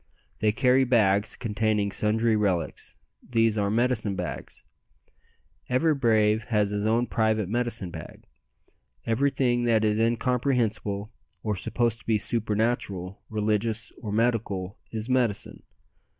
[0.39, 4.63] They carry bags containing sundry relics; these are "medicine bags."
[5.69, 8.25] Every brave has his own private medicine bag.
[9.05, 11.11] Everything that is incomprehensible,
[11.43, 15.61] or supposed to be supernatural, religious, or medical, is "medicine."